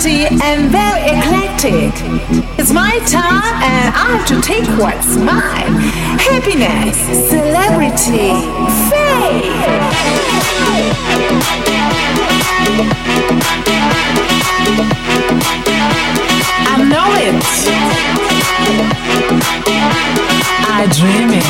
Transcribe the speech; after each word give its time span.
personality 0.00 0.36
and 0.42 0.70
very 0.70 1.02
eclectic. 1.18 1.92
It's 2.58 2.72
my 2.72 2.98
time 3.06 3.62
and 3.62 3.94
I 3.94 4.16
have 4.16 4.26
to 4.28 4.40
take 4.40 4.64
what's 4.78 5.16
mine. 5.16 5.74
Happiness, 6.18 6.96
celebrity, 7.28 8.32
fame. 8.88 9.52
I 16.66 16.76
know 16.88 17.08
it. 17.20 17.44
I 20.66 20.86
dream 20.96 21.30
it. 21.32 21.46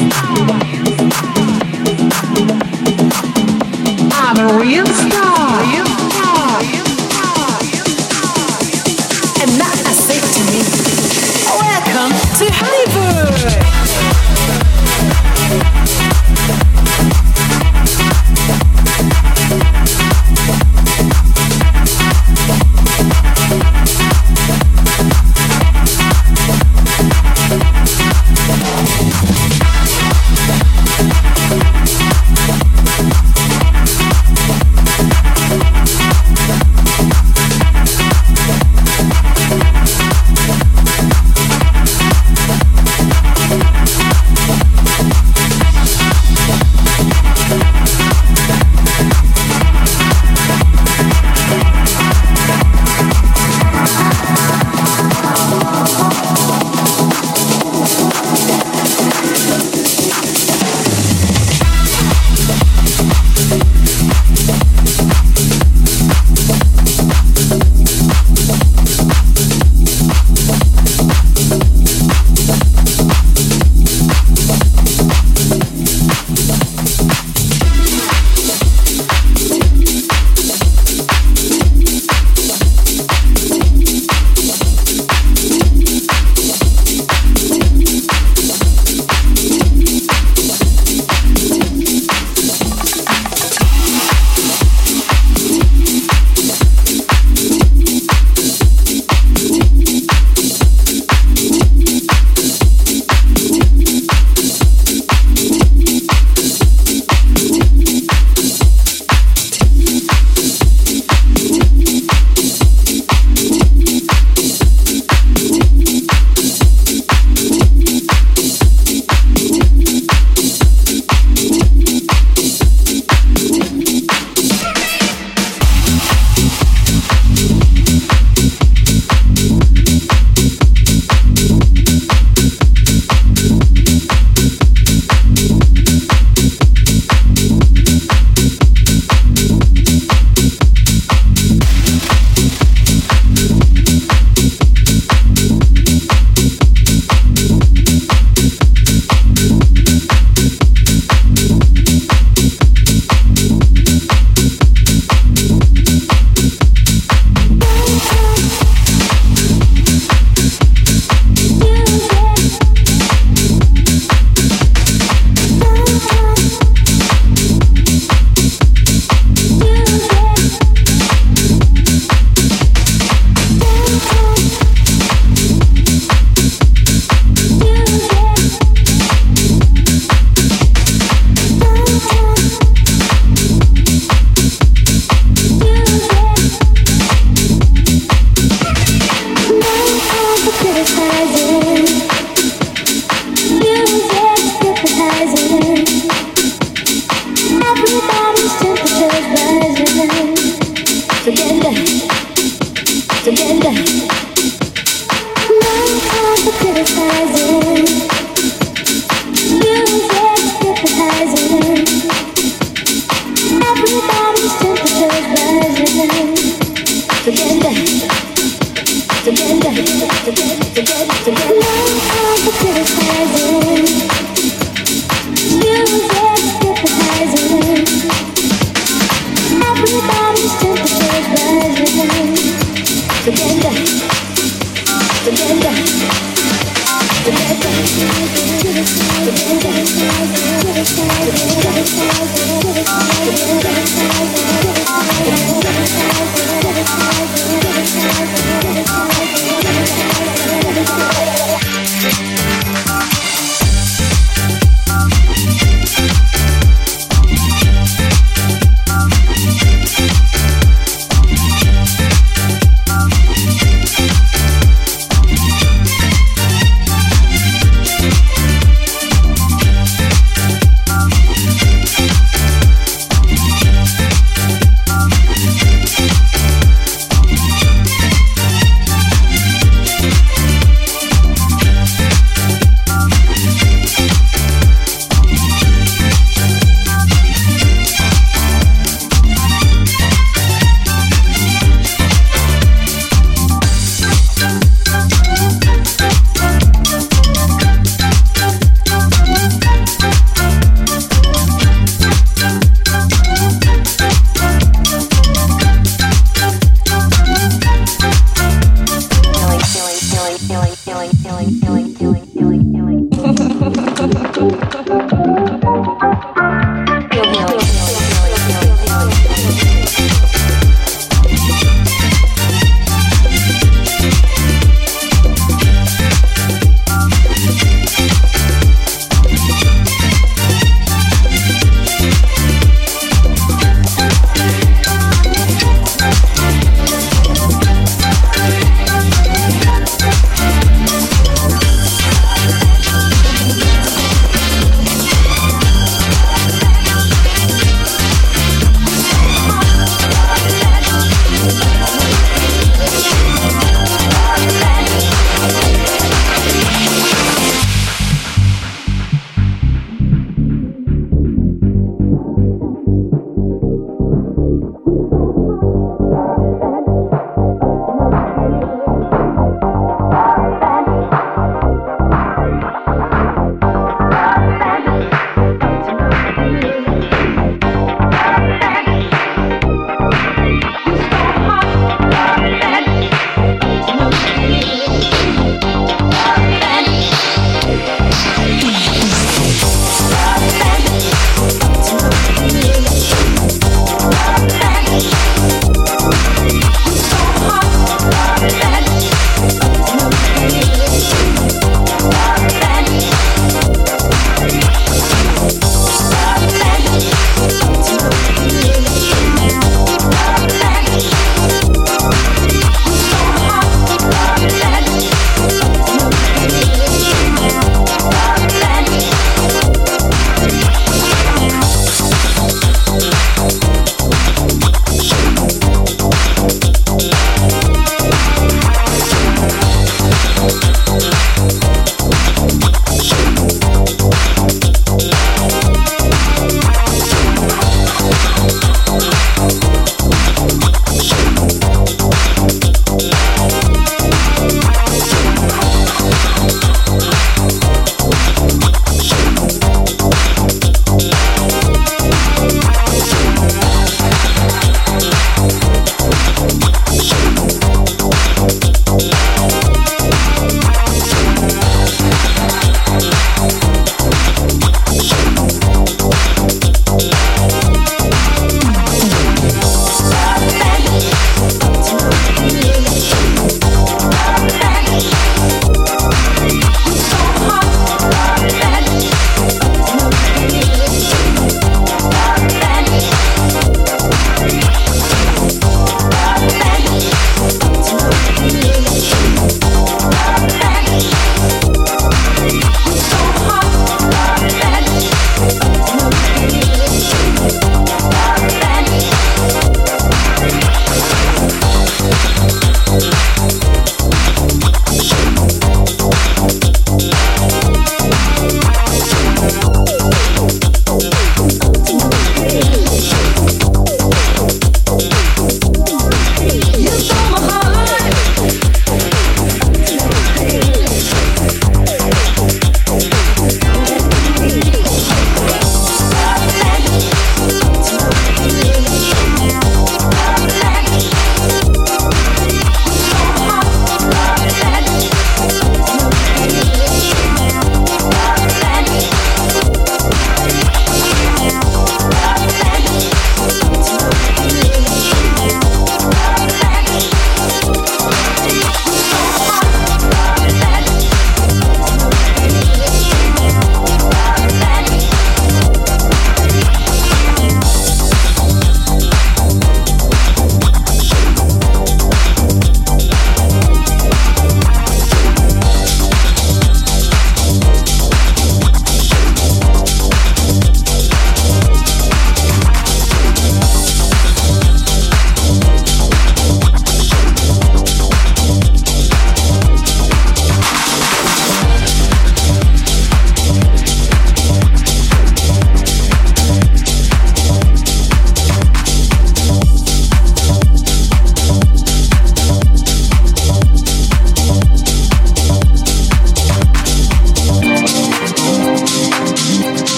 Real 4.59 4.85
star. 4.85 5.80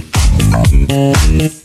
Mm-hmm. 0.00 1.63